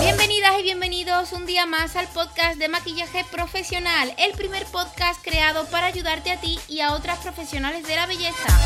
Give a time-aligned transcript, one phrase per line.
[0.00, 5.66] Bienvenidas y bienvenidos un día más al podcast de maquillaje profesional, el primer podcast creado
[5.66, 8.56] para ayudarte a ti y a otras profesionales de la belleza.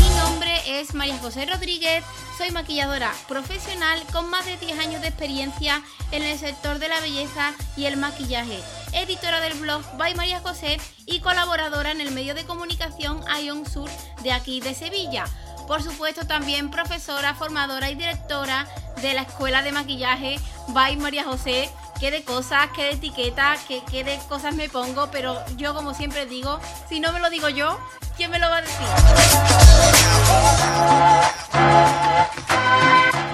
[0.00, 2.02] Mi nombre es María José Rodríguez,
[2.38, 7.00] soy maquilladora profesional con más de 10 años de experiencia en el sector de la
[7.00, 8.58] belleza y el maquillaje,
[8.92, 13.90] editora del blog By María José y colaboradora en el medio de comunicación Ion Sur
[14.22, 15.24] de aquí de Sevilla.
[15.66, 18.66] Por supuesto también profesora, formadora y directora
[19.00, 20.38] de la Escuela de Maquillaje
[20.68, 21.70] By María José.
[22.00, 25.94] Qué de cosas, qué de etiquetas, qué, qué de cosas me pongo, pero yo como
[25.94, 27.78] siempre digo, si no me lo digo yo,
[28.16, 28.86] ¿quién me lo va a decir?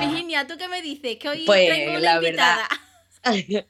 [0.01, 1.17] Virginia, ¿tú qué me dices?
[1.19, 2.69] Que hoy Pues, traigo una la invitada.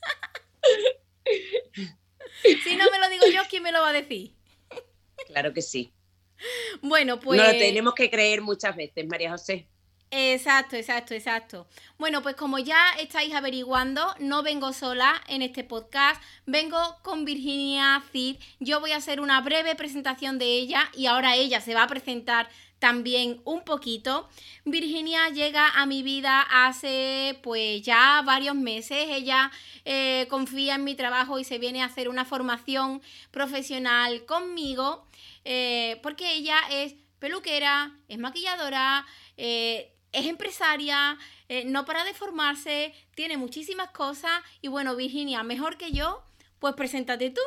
[2.43, 4.33] Si no me lo digo yo, ¿quién me lo va a decir?
[5.27, 5.93] claro que sí.
[6.83, 7.41] Bueno, pues...
[7.41, 9.67] No lo tenemos que creer muchas veces, María José.
[10.11, 11.67] Exacto, exacto, exacto.
[11.99, 18.03] Bueno, pues como ya estáis averiguando, no vengo sola en este podcast, vengo con Virginia
[18.11, 18.37] Cid.
[18.59, 21.89] Yo voy a hacer una breve presentación de ella y ahora ella se va a
[21.89, 24.29] presentar también un poquito.
[24.65, 29.09] Virginia llega a mi vida hace pues ya varios meses.
[29.11, 29.51] Ella
[29.85, 35.07] eh, confía en mi trabajo y se viene a hacer una formación profesional conmigo
[35.45, 39.05] eh, porque ella es peluquera, es maquilladora,
[39.37, 41.19] eh, es empresaria,
[41.67, 46.23] no para de formarse, tiene muchísimas cosas y bueno, Virginia, mejor que yo,
[46.59, 47.41] pues preséntate tú.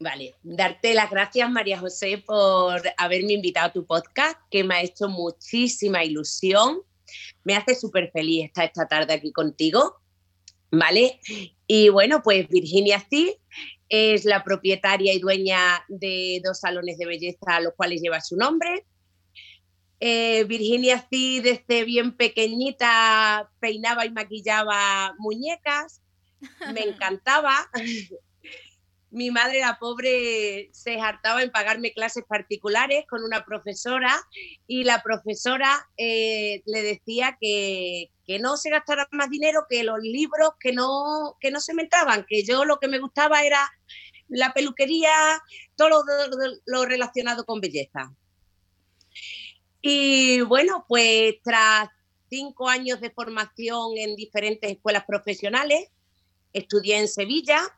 [0.00, 4.82] Vale, darte las gracias, María José, por haberme invitado a tu podcast, que me ha
[4.82, 6.82] hecho muchísima ilusión.
[7.42, 9.96] Me hace súper feliz estar esta tarde aquí contigo.
[10.70, 11.18] ¿Vale?
[11.66, 13.30] Y bueno, pues Virginia Cid
[13.88, 18.36] es la propietaria y dueña de dos salones de belleza, a los cuales lleva su
[18.36, 18.86] nombre.
[19.98, 26.02] Eh, Virginia Cid, desde bien pequeñita, peinaba y maquillaba muñecas.
[26.72, 27.68] Me encantaba.
[29.10, 34.14] Mi madre, la pobre, se hartaba en pagarme clases particulares con una profesora
[34.66, 39.98] y la profesora eh, le decía que, que, no se gastara más dinero que los
[40.00, 43.66] libros que no, que no se me entraban, que yo lo que me gustaba era
[44.28, 45.10] la peluquería,
[45.74, 46.04] todo lo,
[46.66, 48.12] lo relacionado con belleza.
[49.80, 51.88] Y bueno, pues tras
[52.28, 55.88] cinco años de formación en diferentes escuelas profesionales,
[56.52, 57.74] estudié en Sevilla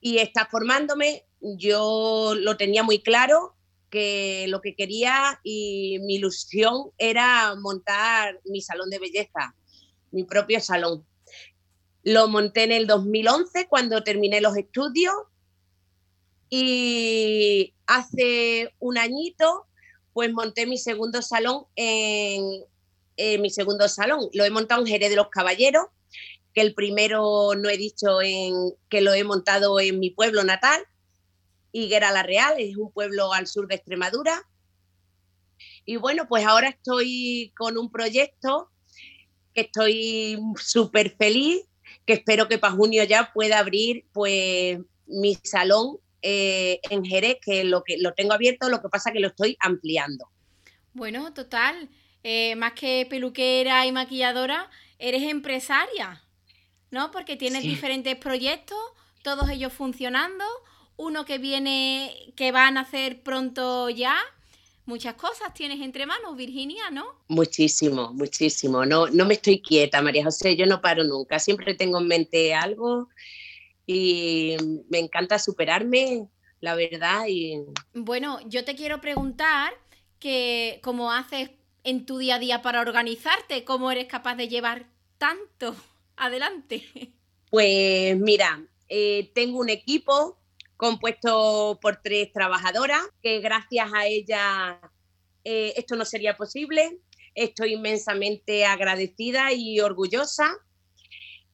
[0.00, 1.24] y está formándome.
[1.40, 3.54] Yo lo tenía muy claro
[3.90, 9.54] que lo que quería y mi ilusión era montar mi salón de belleza,
[10.10, 11.06] mi propio salón.
[12.02, 15.14] Lo monté en el 2011 cuando terminé los estudios
[16.50, 19.66] y hace un añito
[20.12, 22.64] pues monté mi segundo salón en,
[23.16, 24.28] en mi segundo salón.
[24.32, 25.86] Lo he montado en Jerez de los Caballeros,
[26.54, 28.54] que el primero no he dicho en,
[28.88, 30.80] que lo he montado en mi pueblo natal,
[31.72, 34.48] Higuera la Real, es un pueblo al sur de Extremadura.
[35.84, 38.70] Y bueno, pues ahora estoy con un proyecto
[39.54, 41.62] que estoy súper feliz,
[42.06, 47.64] que espero que para junio ya pueda abrir pues mi salón eh, en Jerez, que
[47.64, 50.28] lo, que lo tengo abierto, lo que pasa que lo estoy ampliando.
[50.92, 51.88] Bueno, total,
[52.22, 56.22] eh, más que peluquera y maquilladora, eres empresaria.
[56.90, 57.10] ¿No?
[57.10, 57.68] Porque tienes sí.
[57.68, 58.78] diferentes proyectos,
[59.22, 60.44] todos ellos funcionando,
[60.96, 64.16] uno que viene, que van a hacer pronto ya.
[64.86, 67.06] Muchas cosas tienes entre manos, Virginia, ¿no?
[67.28, 68.86] Muchísimo, muchísimo.
[68.86, 71.38] No, no me estoy quieta, María José, yo no paro nunca.
[71.38, 73.08] Siempre tengo en mente algo
[73.86, 74.56] y
[74.88, 76.26] me encanta superarme,
[76.60, 77.26] la verdad.
[77.28, 77.64] Y...
[77.92, 79.74] Bueno, yo te quiero preguntar
[80.18, 81.50] que cómo haces
[81.84, 84.86] en tu día a día para organizarte, cómo eres capaz de llevar
[85.18, 85.76] tanto.
[86.18, 86.84] Adelante.
[87.50, 90.38] Pues mira, eh, tengo un equipo
[90.76, 94.76] compuesto por tres trabajadoras que gracias a ellas
[95.44, 96.98] eh, esto no sería posible.
[97.34, 100.58] Estoy inmensamente agradecida y orgullosa,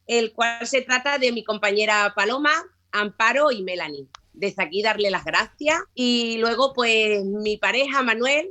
[0.07, 2.53] el cual se trata de mi compañera Paloma,
[2.91, 4.09] Amparo y Melanie.
[4.33, 5.81] Desde aquí darle las gracias.
[5.95, 8.51] Y luego pues mi pareja Manuel,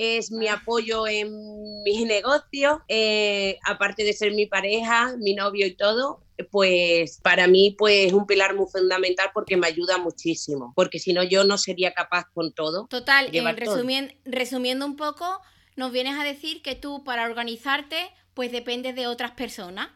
[0.00, 5.74] es mi apoyo en mis negocios, eh, aparte de ser mi pareja, mi novio y
[5.74, 6.22] todo,
[6.52, 11.12] pues para mí pues es un pilar muy fundamental porque me ayuda muchísimo, porque si
[11.12, 12.86] no yo no sería capaz con todo.
[12.86, 14.18] Total, eh, resumien, todo.
[14.26, 15.40] resumiendo un poco,
[15.74, 17.96] nos vienes a decir que tú para organizarte
[18.34, 19.88] pues dependes de otras personas,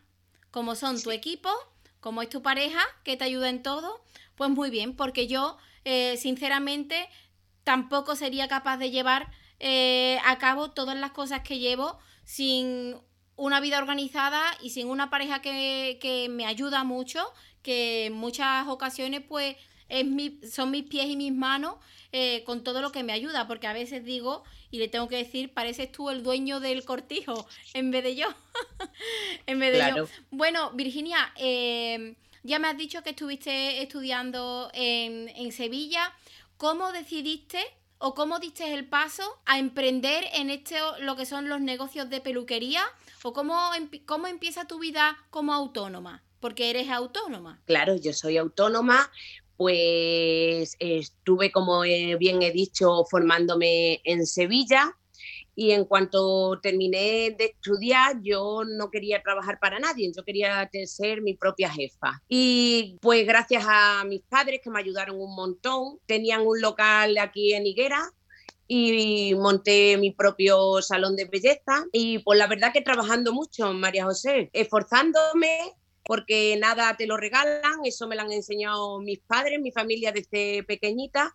[0.51, 1.05] como son sí.
[1.05, 1.49] tu equipo,
[2.01, 4.03] como es tu pareja, que te ayuda en todo,
[4.35, 7.09] pues muy bien, porque yo, eh, sinceramente,
[7.63, 9.31] tampoco sería capaz de llevar
[9.65, 12.97] eh, a cabo todas las cosas que llevo sin
[13.37, 17.25] una vida organizada y sin una pareja que, que me ayuda mucho,
[17.63, 19.57] que en muchas ocasiones pues
[19.89, 21.77] es mi, son mis pies y mis manos
[22.11, 24.43] eh, con todo lo que me ayuda, porque a veces digo
[24.73, 28.27] y le tengo que decir, pareces tú el dueño del cortijo en vez de yo.
[29.47, 30.09] en vez de yo.
[30.33, 36.13] Bueno, Virginia, eh, ya me has dicho que estuviste estudiando en, en Sevilla.
[36.57, 37.65] ¿Cómo decidiste
[38.03, 42.21] o cómo diste el paso a emprender en este lo que son los negocios de
[42.21, 42.83] peluquería
[43.23, 43.57] o cómo,
[44.07, 46.25] cómo empieza tu vida como autónoma?
[46.41, 47.63] Porque eres autónoma.
[47.65, 49.09] Claro, yo soy autónoma,
[49.57, 54.97] pues estuve, como bien he dicho, formándome en Sevilla
[55.55, 61.23] y en cuanto terminé de estudiar, yo no quería trabajar para nadie, yo quería ser
[61.23, 62.23] mi propia jefa.
[62.29, 67.53] Y pues gracias a mis padres que me ayudaron un montón, tenían un local aquí
[67.53, 68.11] en Higuera
[68.67, 74.05] y monté mi propio salón de belleza y pues la verdad que trabajando mucho, María
[74.05, 79.71] José, esforzándome porque nada te lo regalan, eso me lo han enseñado mis padres, mi
[79.71, 81.35] familia desde pequeñita.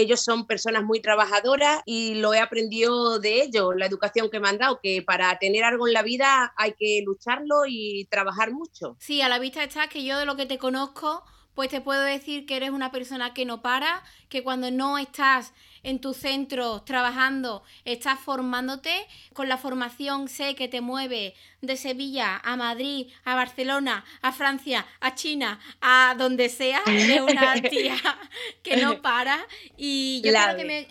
[0.00, 4.48] Ellos son personas muy trabajadoras y lo he aprendido de ellos, la educación que me
[4.48, 8.96] han dado, que para tener algo en la vida hay que lucharlo y trabajar mucho.
[9.00, 11.24] Sí, a la vista está que yo de lo que te conozco,
[11.58, 15.52] pues te puedo decir que eres una persona que no para, que cuando no estás
[15.82, 18.92] en tu centro trabajando, estás formándote.
[19.32, 24.86] Con la formación sé que te mueve de Sevilla a Madrid, a Barcelona, a Francia,
[25.00, 26.80] a China, a donde sea.
[26.86, 27.96] Eres una tía
[28.62, 29.44] que no para.
[29.76, 30.86] Y yo creo que me.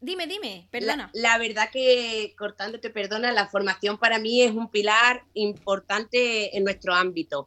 [0.00, 1.10] Dime, dime, perdona.
[1.12, 6.94] La, verdad que, cortándote, perdona, la formación para mí es un pilar importante en nuestro
[6.94, 7.46] ámbito.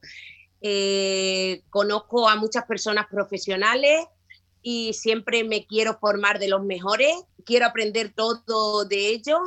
[0.61, 4.05] Eh, conozco a muchas personas profesionales
[4.61, 7.13] y siempre me quiero formar de los mejores,
[7.45, 9.39] quiero aprender todo de ellos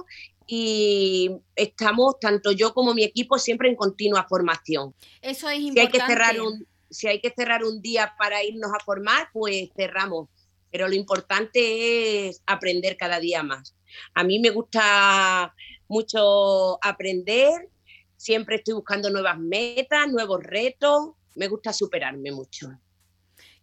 [0.46, 4.94] y estamos, tanto yo como mi equipo, siempre en continua formación.
[5.22, 5.74] Eso es importante.
[5.74, 9.28] Si hay que cerrar un, si hay que cerrar un día para irnos a formar,
[9.32, 10.28] pues cerramos.
[10.70, 13.74] Pero lo importante es aprender cada día más.
[14.14, 15.54] A mí me gusta
[15.86, 17.68] mucho aprender
[18.24, 21.10] Siempre estoy buscando nuevas metas, nuevos retos.
[21.34, 22.70] Me gusta superarme mucho.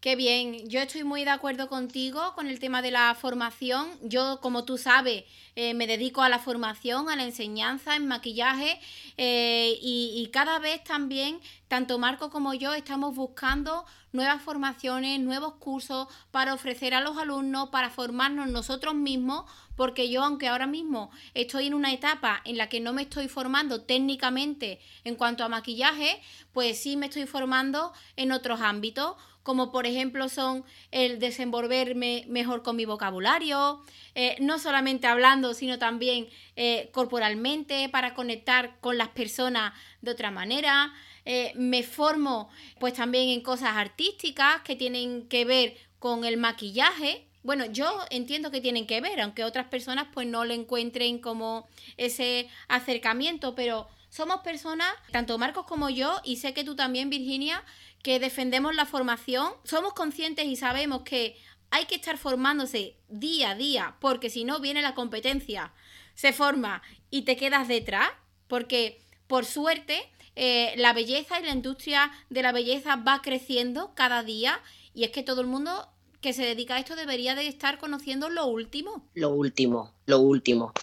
[0.01, 3.87] Qué bien, yo estoy muy de acuerdo contigo con el tema de la formación.
[4.01, 5.25] Yo, como tú sabes,
[5.55, 8.79] eh, me dedico a la formación, a la enseñanza en maquillaje
[9.17, 16.07] eh, y, cada vez también, tanto Marco como yo, estamos buscando nuevas formaciones, nuevos cursos
[16.31, 19.45] para ofrecer a los alumnos, para formarnos nosotros mismos,
[19.75, 23.27] porque yo, aunque ahora mismo estoy en una etapa en la que no me estoy
[23.27, 26.19] formando técnicamente en cuanto a maquillaje,
[26.53, 32.63] pues sí me estoy formando en otros ámbitos como por ejemplo son el desenvolverme mejor
[32.63, 33.81] con mi vocabulario,
[34.15, 40.31] eh, no solamente hablando, sino también eh, corporalmente para conectar con las personas de otra
[40.31, 40.93] manera.
[41.25, 42.49] Eh, me formo
[42.79, 47.27] pues también en cosas artísticas que tienen que ver con el maquillaje.
[47.43, 51.67] Bueno, yo entiendo que tienen que ver, aunque otras personas pues no le encuentren como
[51.97, 57.63] ese acercamiento, pero somos personas, tanto Marcos como yo, y sé que tú también, Virginia,
[58.03, 61.37] que defendemos la formación, somos conscientes y sabemos que
[61.69, 65.73] hay que estar formándose día a día, porque si no viene la competencia,
[66.15, 68.09] se forma y te quedas detrás,
[68.47, 70.01] porque por suerte
[70.35, 74.61] eh, la belleza y la industria de la belleza va creciendo cada día
[74.93, 75.87] y es que todo el mundo
[76.21, 79.09] que se dedica a esto debería de estar conociendo lo último.
[79.13, 80.73] Lo último, lo último.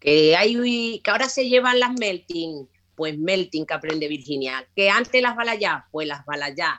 [0.00, 4.66] Que hay que ahora se llevan las melting, pues melting que aprende Virginia.
[4.74, 6.78] Que antes las balayas, pues las balayas.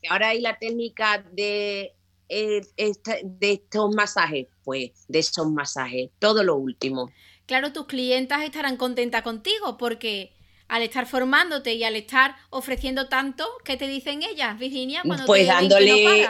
[0.00, 1.94] Que ahora hay la técnica de,
[2.28, 7.10] eh, de estos masajes, pues de esos masajes, todo lo último.
[7.46, 10.32] Claro, tus clientas estarán contentas contigo porque
[10.68, 15.02] al estar formándote y al estar ofreciendo tanto, ¿qué te dicen ellas, Virginia?
[15.04, 16.28] Cuando pues dándole,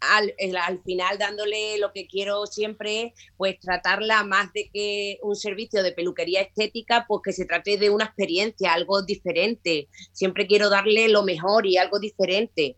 [0.00, 5.82] al, al, final dándole lo que quiero siempre pues tratarla más de que un servicio
[5.82, 9.88] de peluquería estética, pues que se trate de una experiencia, algo diferente.
[10.12, 12.76] Siempre quiero darle lo mejor y algo diferente.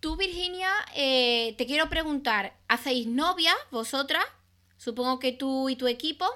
[0.00, 4.24] Tú, Virginia, eh, te quiero preguntar, ¿hacéis novia vosotras?
[4.76, 6.26] Supongo que tú y tu equipo.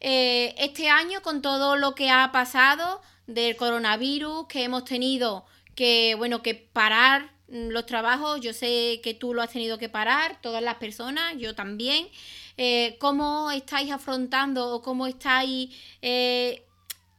[0.00, 6.14] Eh, este año, con todo lo que ha pasado del coronavirus, que hemos tenido que,
[6.16, 10.62] bueno, que parar los trabajos, yo sé que tú lo has tenido que parar, todas
[10.62, 12.08] las personas, yo también.
[12.56, 15.70] Eh, ¿Cómo estáis afrontando o cómo estáis
[16.02, 16.64] eh,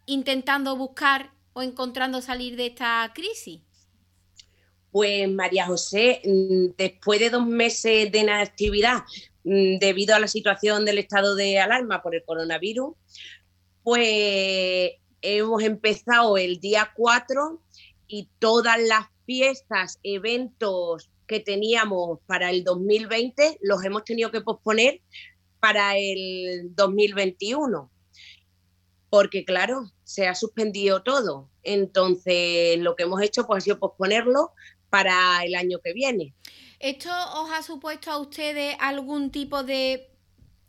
[0.06, 3.62] intentando buscar o encontrando salir de esta crisis?
[4.92, 9.04] Pues María José, mm, después de dos meses de inactividad
[9.44, 12.96] mm, debido a la situación del estado de alarma por el coronavirus,
[13.84, 14.92] pues
[15.22, 17.62] hemos empezado el día 4
[18.08, 25.02] y todas las fiestas, eventos que teníamos para el 2020 los hemos tenido que posponer
[25.60, 27.92] para el 2021
[29.10, 31.50] porque claro, se ha suspendido todo.
[31.64, 34.52] Entonces, lo que hemos hecho pues, ha sido posponerlo
[34.90, 36.34] para el año que viene.
[36.80, 40.12] ¿Esto os ha supuesto a ustedes algún tipo de,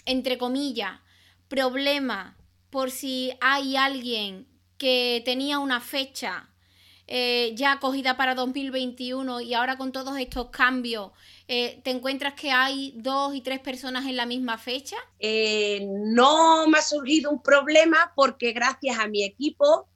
[0.07, 1.01] entre comillas,
[1.49, 2.37] problema
[2.71, 4.47] por si hay alguien
[4.77, 6.51] que tenía una fecha
[7.11, 11.11] eh, ya acogida para 2021 y ahora con todos estos cambios,
[11.49, 14.97] eh, ¿te encuentras que hay dos y tres personas en la misma fecha?
[15.19, 19.89] Eh, no me ha surgido un problema porque gracias a mi equipo,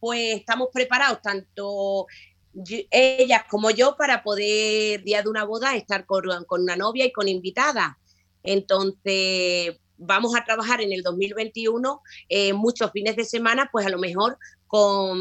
[0.00, 2.06] pues estamos preparados, tanto
[2.90, 7.12] ellas como yo, para poder, día de una boda, estar con, con una novia y
[7.12, 7.98] con invitada.
[8.42, 12.00] Entonces, vamos a trabajar en el 2021
[12.54, 15.18] muchos fines de semana, pues a lo mejor con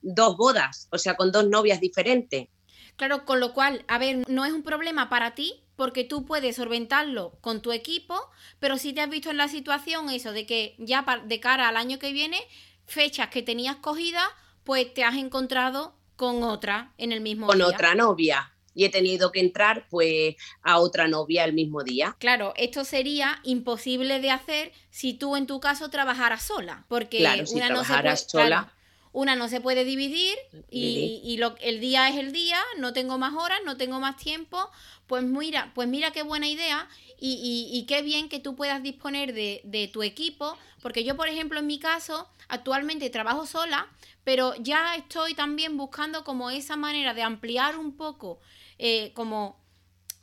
[0.00, 2.48] dos bodas, o sea, con dos novias diferentes.
[2.96, 6.56] Claro, con lo cual, a ver, no es un problema para ti porque tú puedes
[6.56, 8.14] solventarlo con tu equipo,
[8.58, 11.76] pero si te has visto en la situación eso de que ya de cara al
[11.76, 12.38] año que viene,
[12.86, 14.26] fechas que tenías cogidas,
[14.64, 17.64] pues te has encontrado con otra en el mismo día.
[17.64, 22.16] Con otra novia y he tenido que entrar pues a otra novia el mismo día.
[22.18, 27.20] Claro, esto sería imposible de hacer si tú en tu caso trabajaras sola, porque
[27.52, 28.72] una no se puede, sola.
[29.12, 30.36] una no se puede dividir
[30.70, 34.70] y, lo, el día es el día, no tengo más horas, no tengo más tiempo,
[35.06, 36.88] pues mira, pues mira qué buena idea
[37.18, 41.28] y, y qué bien que tú puedas disponer de, de tu equipo, porque yo por
[41.28, 43.88] ejemplo en mi caso actualmente trabajo sola,
[44.24, 48.40] pero ya estoy también buscando como esa manera de ampliar un poco
[48.84, 49.56] eh, como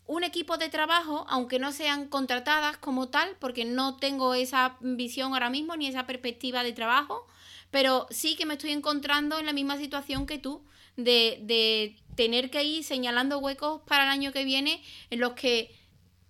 [0.05, 5.31] un equipo de trabajo, aunque no sean contratadas como tal, porque no tengo esa visión
[5.31, 7.25] ahora mismo ni esa perspectiva de trabajo,
[7.71, 10.61] pero sí que me estoy encontrando en la misma situación que tú,
[10.97, 15.73] de, de tener que ir señalando huecos para el año que viene en los que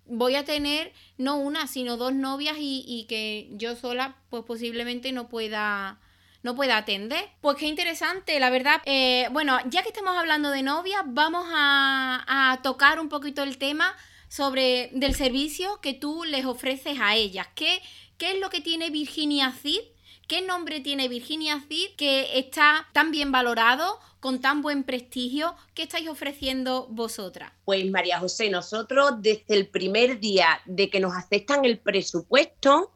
[0.06, 5.10] voy a tener no una, sino dos novias y, y que yo sola pues posiblemente
[5.10, 5.98] no pueda
[6.42, 7.28] no pueda atender.
[7.40, 8.80] Pues qué interesante, la verdad.
[8.84, 13.94] Eh, bueno, ya que estamos hablando de novias, vamos a, tocar un poquito el tema
[14.28, 17.48] sobre del servicio que tú les ofreces a ellas.
[17.54, 17.80] ¿Qué,
[18.18, 19.80] qué es lo que tiene Virginia Cid?
[20.28, 25.56] ¿Qué nombre tiene Virginia Cid que está tan bien valorado, con tan buen prestigio?
[25.74, 27.52] ¿Qué estáis ofreciendo vosotras?
[27.64, 32.92] Pues María José, nosotros desde el primer día de que nos aceptan el presupuesto,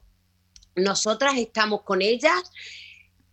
[0.77, 2.53] nosotras estamos con ellas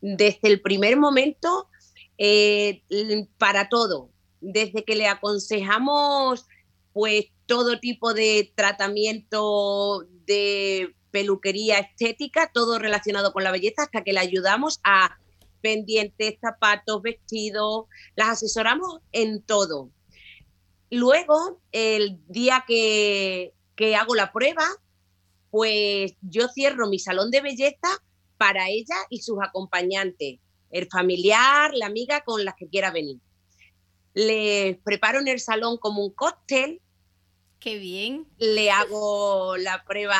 [0.02, 1.70] desde el primer momento
[2.18, 2.84] eh,
[3.38, 4.10] para todo,
[4.42, 6.46] desde que le aconsejamos
[6.94, 14.14] pues todo tipo de tratamiento de peluquería estética, todo relacionado con la belleza, hasta que
[14.14, 15.18] le ayudamos a
[15.62, 19.90] pendientes, zapatos, vestidos, las asesoramos en todo.
[20.90, 24.66] Luego, el día que, que hago la prueba,
[25.50, 28.02] pues yo cierro mi salón de belleza
[28.42, 30.40] para ella y sus acompañantes,
[30.72, 33.20] el familiar, la amiga con la que quiera venir.
[34.16, 36.82] Le preparo en el salón como un cóctel.
[37.60, 38.26] Qué bien.
[38.40, 40.18] Le hago la prueba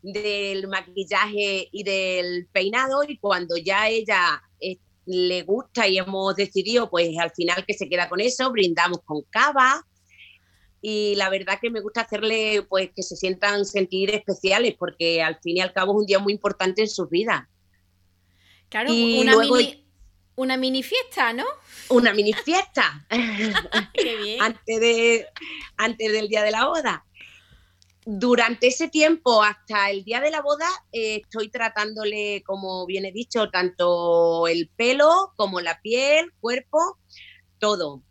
[0.00, 6.88] del maquillaje y del peinado y cuando ya ella eh, le gusta y hemos decidido
[6.88, 9.84] pues al final que se queda con eso, brindamos con cava
[10.80, 15.38] y la verdad que me gusta hacerle pues que se sientan sentir especiales porque al
[15.42, 17.42] fin y al cabo es un día muy importante en sus vidas.
[18.68, 19.84] Claro, una, mini,
[20.36, 21.44] una mini fiesta, ¿no?
[21.88, 23.06] Una mini fiesta.
[23.94, 24.42] Qué bien.
[24.42, 25.26] Antes, de,
[25.76, 27.04] antes del día de la boda.
[28.04, 33.12] Durante ese tiempo, hasta el día de la boda, eh, estoy tratándole, como bien he
[33.12, 36.98] dicho, tanto el pelo como la piel, cuerpo,
[37.58, 38.02] todo.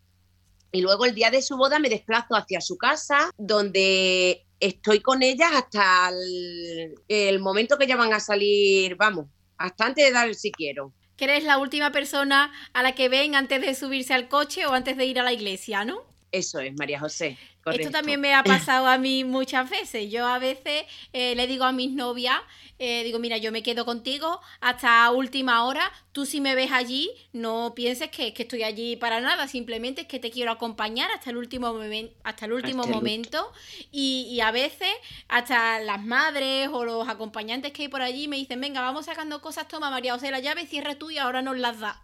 [0.72, 5.24] Y luego el día de su boda me desplazo hacia su casa, donde estoy con
[5.24, 10.28] ellas hasta el, el momento que ya van a salir, vamos, hasta antes de dar
[10.28, 10.94] el si quiero.
[11.16, 14.74] Que eres la última persona a la que ven antes de subirse al coche o
[14.74, 16.04] antes de ir a la iglesia, ¿no?
[16.32, 17.38] Eso es, María José.
[17.72, 20.12] Esto también me ha pasado a mí muchas veces.
[20.12, 22.40] Yo a veces eh, le digo a mis novias,
[22.80, 25.92] eh, digo, mira, yo me quedo contigo hasta última hora.
[26.12, 29.48] Tú si me ves allí, no pienses que, estoy allí para nada.
[29.48, 31.76] Simplemente es que te quiero acompañar hasta el último,
[32.24, 33.52] hasta el último momento.
[33.92, 34.90] Y, a veces
[35.28, 39.42] hasta las madres o los acompañantes que hay por allí me dicen, venga, vamos sacando
[39.42, 42.00] cosas, toma María José la llave, cierra tú y ahora nos las da.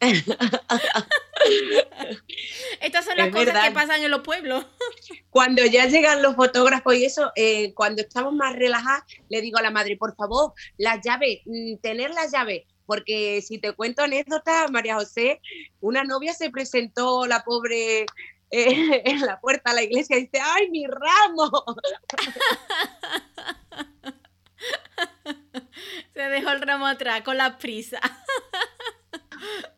[2.80, 4.66] Estas son las cosas que pasan en los pueblos.
[5.30, 9.62] Cuando ya llegan los fotógrafos y eso, eh, cuando estamos más relajados, le digo a
[9.62, 12.62] la madre, por favor, las llaves, mm, tener las llaves.
[12.86, 15.40] Porque si te cuento anécdota, María José,
[15.80, 18.06] una novia se presentó, la pobre, eh,
[19.04, 21.50] en la puerta de la iglesia y dice, ¡ay, mi ramo!
[26.14, 28.00] Se dejó el ramo atrás con la prisa.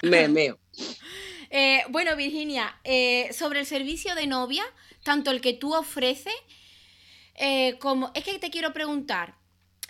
[0.03, 0.59] Me meo.
[1.51, 4.65] Eh, bueno, Virginia, eh, sobre el servicio de novia,
[5.03, 6.35] tanto el que tú ofreces,
[7.35, 8.11] eh, como.
[8.15, 9.37] Es que te quiero preguntar,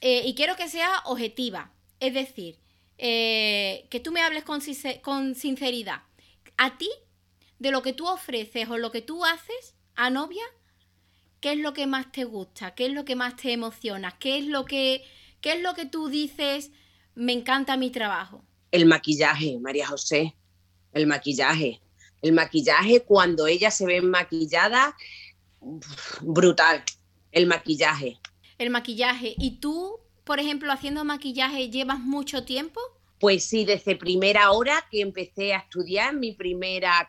[0.02, 1.72] y quiero que sea objetiva.
[2.00, 2.58] Es decir,
[2.98, 4.60] que tú me hables con,
[5.02, 6.02] con sinceridad.
[6.58, 6.90] A ti,
[7.58, 10.44] de lo que tú ofreces o lo que tú haces a novia,
[11.40, 12.74] ¿qué es lo que más te gusta?
[12.74, 14.16] ¿Qué es lo que más te emociona?
[14.18, 15.02] ¿Qué es lo que,
[15.40, 16.70] qué es lo que tú dices?
[17.14, 18.44] Me encanta mi trabajo.
[18.70, 20.36] El maquillaje, María José
[20.96, 21.80] el maquillaje.
[22.22, 24.96] El maquillaje, cuando ella se ve maquillada,
[26.22, 26.82] brutal.
[27.30, 28.18] El maquillaje.
[28.58, 29.34] El maquillaje.
[29.38, 32.80] ¿Y tú, por ejemplo, haciendo maquillaje, llevas mucho tiempo?
[33.20, 37.08] Pues sí, desde primera hora que empecé a estudiar mi primera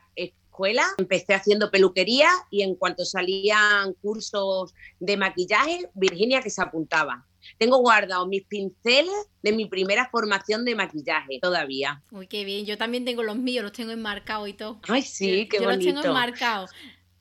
[0.57, 7.27] escuela, empecé haciendo peluquería y en cuanto salían cursos de maquillaje, Virginia que se apuntaba.
[7.59, 12.01] Tengo guardado mis pinceles de mi primera formación de maquillaje todavía.
[12.11, 12.65] Uy, qué bien.
[12.65, 14.79] Yo también tengo los míos, los tengo enmarcados y todo.
[14.87, 15.61] Ay, sí, qué bonito.
[15.61, 16.71] Yo los tengo enmarcados.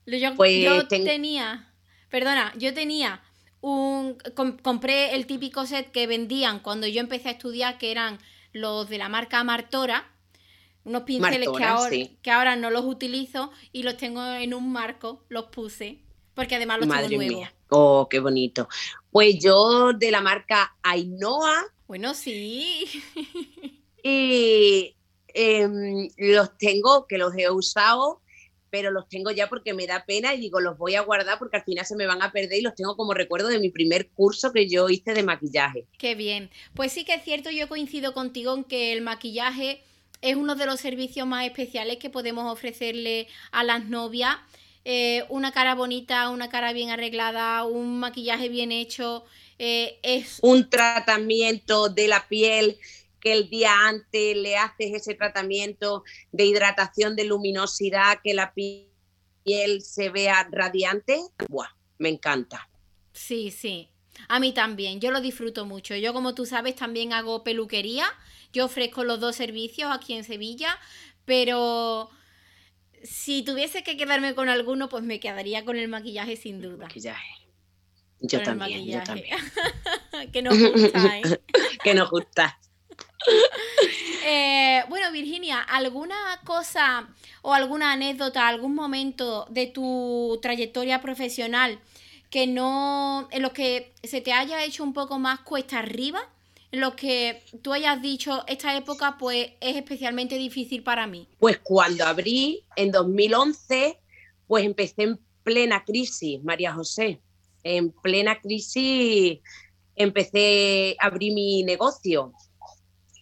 [0.07, 1.71] Yo, pues tenía,
[2.09, 3.21] perdona, yo tenía
[3.61, 4.17] un,
[4.63, 8.17] compré el típico set que vendían cuando yo empecé a estudiar, que eran
[8.51, 10.09] los de la marca Martora,
[10.87, 15.25] unos pinceles que, ahora, que ahora no los utilizo y los tengo en un marco,
[15.27, 15.99] los puse,
[16.33, 17.49] porque además los tengo nuevos.
[17.69, 18.69] Oh, qué bonito.
[19.11, 21.65] Pues yo de la marca Ainhoa.
[21.87, 22.85] Bueno, sí.
[24.03, 24.95] y
[25.33, 28.21] em, los tengo, que los he usado,
[28.69, 31.57] pero los tengo ya porque me da pena y digo, los voy a guardar porque
[31.57, 34.07] al final se me van a perder y los tengo como recuerdo de mi primer
[34.11, 35.85] curso que yo hice de maquillaje.
[35.97, 36.49] Qué bien.
[36.73, 39.83] Pues sí que es cierto, yo coincido contigo en que el maquillaje
[40.21, 44.37] es uno de los servicios más especiales que podemos ofrecerle a las novias
[44.89, 49.25] eh, una cara bonita, una cara bien arreglada, un maquillaje bien hecho.
[49.59, 52.79] Eh, es un tratamiento de la piel
[53.19, 59.81] que el día antes le haces ese tratamiento de hidratación, de luminosidad, que la piel
[59.81, 61.19] se vea radiante.
[61.49, 62.69] Buah, me encanta.
[63.11, 63.89] Sí, sí.
[64.29, 65.97] A mí también, yo lo disfruto mucho.
[65.97, 68.05] Yo, como tú sabes, también hago peluquería.
[68.53, 70.77] Yo ofrezco los dos servicios aquí en Sevilla,
[71.25, 72.09] pero
[73.03, 76.85] si tuviese que quedarme con alguno, pues me quedaría con el maquillaje sin duda.
[76.85, 77.47] Maquillaje.
[78.19, 79.37] Yo también, yo también.
[80.33, 81.41] que nos gusta, ¿eh?
[81.83, 82.59] que nos gusta.
[84.29, 87.07] Eh, bueno, Virginia, ¿alguna cosa
[87.41, 91.79] o alguna anécdota, algún momento de tu trayectoria profesional
[92.29, 96.19] que no, en lo que se te haya hecho un poco más cuesta arriba?
[96.71, 101.27] Lo que tú hayas dicho, esta época pues es especialmente difícil para mí?
[101.39, 103.99] Pues cuando abrí en 2011,
[104.47, 107.21] pues empecé en plena crisis, María José.
[107.63, 109.39] En plena crisis
[109.95, 112.33] empecé a abrir mi negocio.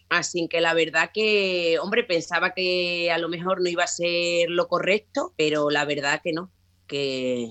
[0.10, 4.50] Así que la verdad que, hombre, pensaba que a lo mejor no iba a ser
[4.50, 6.52] lo correcto, pero la verdad que no,
[6.88, 7.50] que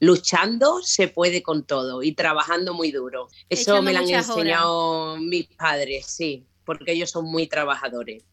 [0.00, 3.28] luchando se puede con todo y trabajando muy duro.
[3.48, 8.24] Eso me lo han enseñado mis padres, sí, porque ellos son muy trabajadores,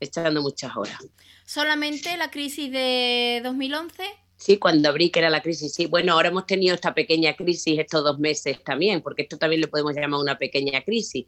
[0.00, 0.98] echando muchas horas.
[1.46, 4.21] ¿Solamente la crisis de 2011?
[4.42, 5.86] Sí, cuando abrí que era la crisis, sí.
[5.86, 9.68] Bueno, ahora hemos tenido esta pequeña crisis estos dos meses también, porque esto también le
[9.68, 11.26] podemos llamar una pequeña crisis,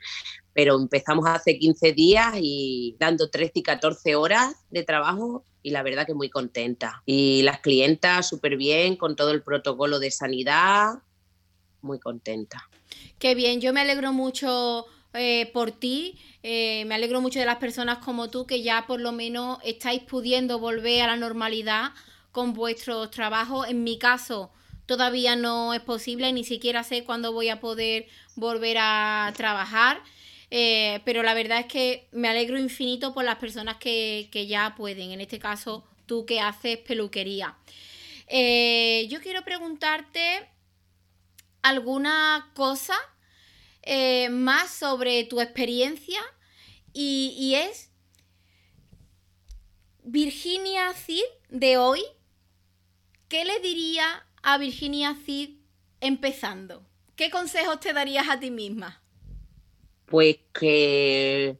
[0.52, 5.84] pero empezamos hace 15 días y dando 13 y 14 horas de trabajo y la
[5.84, 7.04] verdad que muy contenta.
[7.06, 10.94] Y las clientas súper bien, con todo el protocolo de sanidad,
[11.82, 12.68] muy contenta.
[13.20, 17.58] Qué bien, yo me alegro mucho eh, por ti, eh, me alegro mucho de las
[17.58, 21.92] personas como tú que ya por lo menos estáis pudiendo volver a la normalidad
[22.34, 23.68] con vuestros trabajos.
[23.68, 24.50] En mi caso
[24.86, 30.02] todavía no es posible, ni siquiera sé cuándo voy a poder volver a trabajar.
[30.50, 35.12] Eh, pero la verdad es que me alegro infinito por las personas que, ya pueden,
[35.12, 37.56] en este caso tú que haces peluquería.
[38.26, 40.48] Eh, yo quiero preguntarte
[41.62, 42.96] alguna cosa
[43.82, 46.20] eh, más sobre tu experiencia
[46.92, 47.90] y, y es
[50.02, 52.02] Virginia Cid de hoy.
[53.34, 55.58] ¿Qué le diría a Virginia Cid
[56.00, 56.86] empezando?
[57.16, 59.02] ¿Qué consejos te darías a ti misma?
[60.06, 61.58] pues que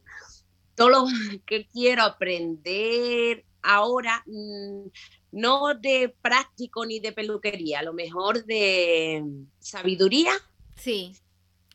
[0.74, 1.06] todo lo
[1.46, 4.86] que quiero aprender ahora, mm,
[5.32, 9.24] no de práctico ni de peluquería, a lo mejor de
[9.60, 10.32] sabiduría.
[10.76, 11.16] Sí,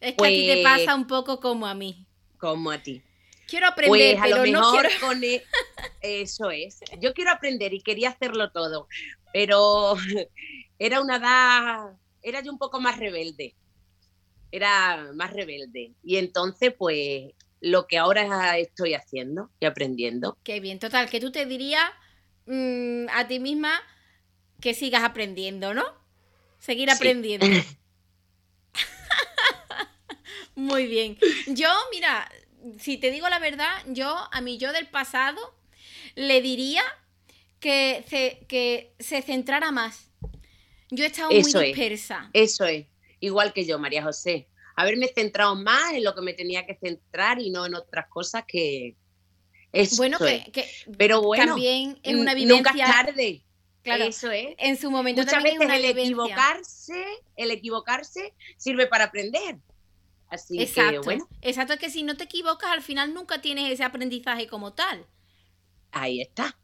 [0.02, 2.08] es que a ti te Pues pasa un poco como a mí.
[2.38, 3.04] Como a ti.
[3.48, 4.90] Quiero aprender, Pues a lo no mejor quiero...
[5.00, 5.44] con e-
[6.02, 6.80] eso es.
[7.02, 8.88] Yo quiero aprender y quería hacerlo todo,
[9.34, 9.96] pero
[10.80, 13.56] era una edad, era yo un poco más rebelde.
[14.52, 15.94] Era más rebelde.
[16.04, 20.38] Y entonces, pues, lo que ahora estoy haciendo y aprendiendo.
[20.44, 21.86] Qué bien, total, que tú te dirías
[22.46, 23.80] mm, a ti misma
[24.62, 25.86] que sigas aprendiendo, ¿no?
[26.60, 26.96] Seguir Sí.
[26.96, 27.46] aprendiendo.
[30.56, 31.18] Muy bien.
[31.48, 32.30] Yo, mira,
[32.80, 35.40] si te digo la verdad, yo a mi yo del pasado
[36.16, 36.84] le diría
[37.60, 40.12] que se, que se centrara más.
[40.92, 41.54] Yo he estado muy es.
[41.54, 42.30] dispersa.
[42.34, 42.88] Eso es,
[43.20, 44.48] igual que yo, María José.
[44.76, 48.44] Haberme centrado más en lo que me tenía que centrar y no en otras cosas
[48.48, 48.96] que...
[49.72, 50.46] Eso Bueno, es.
[50.46, 52.86] que, que Pero bueno, también es una n- nunca vivencia.
[52.86, 53.46] es tarde.
[53.84, 54.56] Claro, Eso es.
[54.58, 56.04] en su momento Muchas también es veces una el vivencia.
[56.06, 59.58] equivocarse, el equivocarse sirve para aprender.
[60.28, 60.92] Así Exacto.
[61.02, 64.48] que bueno, Exacto, es que si no te equivocas, al final nunca tienes ese aprendizaje
[64.48, 65.06] como tal.
[65.92, 66.58] ahí está.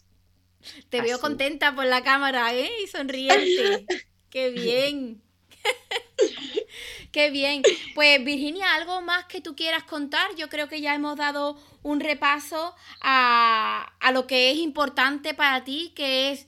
[0.90, 2.70] Te veo contenta por la cámara, ¿eh?
[2.84, 3.86] Y sonriente.
[4.30, 5.22] Qué bien.
[7.12, 7.64] Qué bien.
[7.94, 10.36] Pues Virginia, ¿algo más que tú quieras contar?
[10.36, 15.64] Yo creo que ya hemos dado un repaso a, a lo que es importante para
[15.64, 16.48] ti, que es,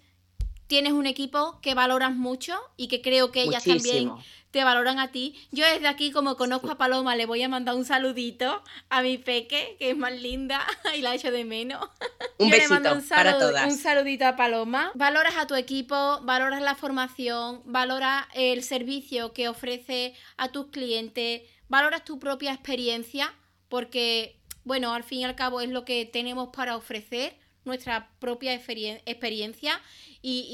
[0.68, 4.12] tienes un equipo que valoras mucho y que creo que ellas también.
[4.58, 5.36] Te valoran a ti.
[5.52, 9.20] Yo desde aquí, como conozco a Paloma, le voy a mandar un saludito a mi
[9.20, 10.66] peque, que es más linda
[10.98, 11.88] y la echo de menos.
[12.40, 13.72] Un Yo le mando besito un, para todas.
[13.72, 14.92] un saludito a Paloma.
[14.96, 21.44] Valoras a tu equipo, valoras la formación, valoras el servicio que ofrece a tus clientes,
[21.70, 23.32] valoras tu propia experiencia,
[23.70, 28.56] porque, bueno, al fin y al cabo es lo que tenemos para ofrecer, nuestra propia
[28.56, 29.80] experien- experiencia
[30.22, 30.48] y,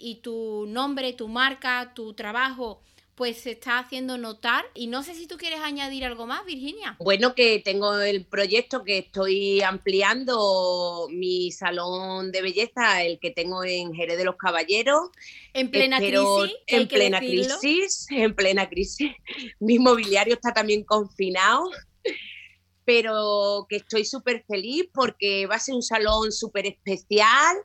[0.00, 2.82] y- y tu nombre, tu marca, tu trabajo,
[3.16, 4.64] pues se está haciendo notar.
[4.74, 6.96] Y no sé si tú quieres añadir algo más, Virginia.
[7.00, 13.64] Bueno, que tengo el proyecto que estoy ampliando mi salón de belleza, el que tengo
[13.64, 15.08] en Jerez de los Caballeros.
[15.54, 16.56] En plena Espero- crisis.
[16.66, 17.58] en plena decirlo.
[17.58, 19.12] crisis, en plena crisis.
[19.60, 21.64] Mi mobiliario está también confinado,
[22.84, 27.56] pero que estoy súper feliz porque va a ser un salón súper especial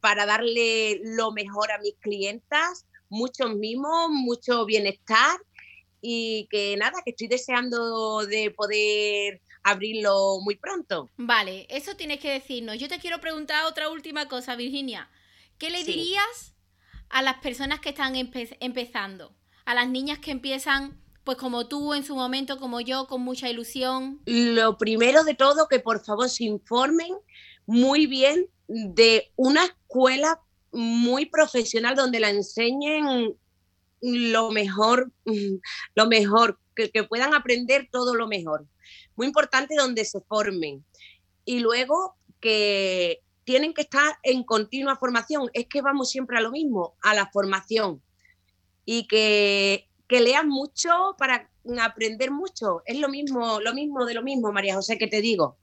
[0.00, 5.38] para darle lo mejor a mis clientas, muchos mimos, mucho bienestar
[6.00, 11.08] y que nada, que estoy deseando de poder abrirlo muy pronto.
[11.16, 12.76] Vale, eso tienes que decirnos.
[12.78, 15.08] Yo te quiero preguntar otra última cosa, Virginia.
[15.58, 15.92] ¿Qué le Sí.
[15.92, 16.54] dirías
[17.08, 19.34] a las personas que están empe- empezando?
[19.64, 23.48] A las niñas que empiezan, pues como tú en su momento, como yo, con mucha
[23.48, 24.20] ilusión.
[24.26, 27.14] Lo primero de todo, que por favor se informen
[27.64, 30.40] muy bien de una escuela
[30.74, 33.34] muy profesional donde la enseñen
[34.00, 35.12] lo mejor,
[35.94, 38.66] lo mejor, que, que puedan aprender todo lo mejor.
[39.16, 40.84] Muy importante donde se formen.
[41.44, 45.50] Y luego que tienen que estar en continua formación.
[45.52, 48.02] Es que vamos siempre a lo mismo, a la formación.
[48.84, 52.82] Y que, que lean mucho para aprender mucho.
[52.86, 55.56] Es lo mismo, lo mismo de lo mismo, María José, que te digo.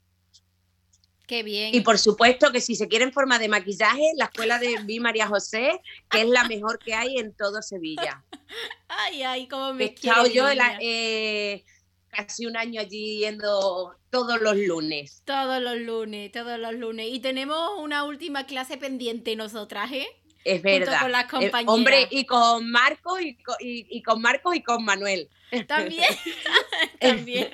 [1.26, 1.74] Qué bien.
[1.74, 5.26] Y por supuesto que si se quieren forma de maquillaje, la escuela de Vi María
[5.28, 5.80] José,
[6.10, 8.22] que es la mejor que hay en todo Sevilla.
[8.88, 11.64] Ay, ay, cómo He me estado quiere, yo la- eh,
[12.08, 15.22] casi un año allí yendo todos los lunes.
[15.24, 17.06] Todos los lunes, todos los lunes.
[17.10, 20.06] Y tenemos una última clase pendiente nosotras, ¿eh?
[20.44, 21.00] Es verdad.
[21.00, 21.64] con las Eh, compañeras.
[21.74, 25.30] hombre, y con Marcos y, co- y- y con Marcos y con Manuel.
[25.66, 26.04] También,
[27.00, 27.48] también.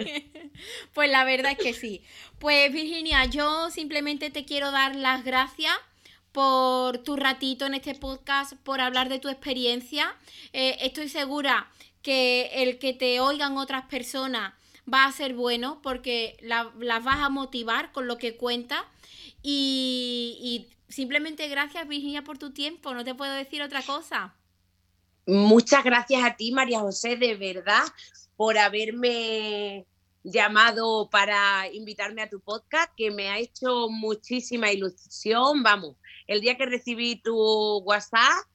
[0.94, 2.02] Pues la verdad es que sí.
[2.38, 5.74] Pues Virginia, yo simplemente te quiero dar las gracias
[6.32, 10.14] por tu ratito en este podcast, por hablar de tu experiencia.
[10.52, 11.68] Eh, estoy segura
[12.02, 14.54] que el que te oigan otras personas
[14.92, 18.82] va a ser bueno porque la- las vas a motivar con lo que cuentas.
[19.42, 24.34] Y, y simplemente gracias Virginia por tu tiempo, no te puedo decir otra cosa.
[25.26, 27.82] Muchas gracias a ti, María José, de verdad,
[28.36, 29.84] por haberme
[30.30, 35.62] llamado para invitarme a tu podcast, que me ha hecho muchísima ilusión.
[35.62, 38.46] Vamos, el día que recibí tu WhatsApp,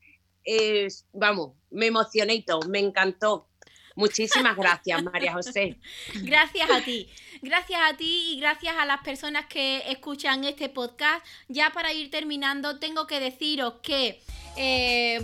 [1.12, 3.48] vamos, me emocioné y todo, me encantó.
[3.96, 5.78] Muchísimas gracias, María José.
[6.16, 7.08] Gracias a ti,
[7.44, 11.24] gracias a ti y gracias a las personas que escuchan este podcast.
[11.48, 14.20] Ya para ir terminando, tengo que deciros que
[14.58, 15.22] eh,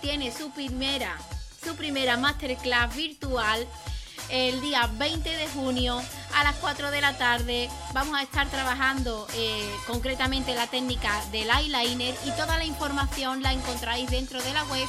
[0.00, 1.18] tiene su primera,
[1.64, 3.66] su primera masterclass virtual
[4.28, 6.00] el día 20 de junio
[6.34, 7.70] a las 4 de la tarde.
[7.92, 13.52] Vamos a estar trabajando eh, concretamente la técnica del eyeliner y toda la información la
[13.52, 14.88] encontráis dentro de la web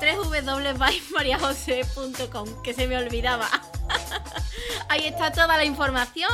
[0.00, 3.48] www.mariajose.com, que se me olvidaba.
[4.88, 6.30] Ahí está toda la información.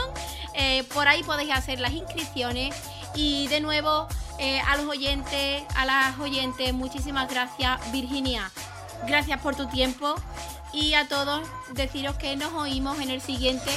[0.55, 2.75] Eh, por ahí podéis hacer las inscripciones.
[3.15, 8.51] Y de nuevo, eh, a los oyentes, a las oyentes, muchísimas gracias, Virginia.
[9.07, 10.15] Gracias por tu tiempo.
[10.73, 13.71] Y a todos, deciros que nos oímos en el siguiente.